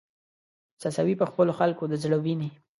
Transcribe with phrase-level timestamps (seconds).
[0.81, 2.49] څڅوې په خپلو خلکو د زړه وینې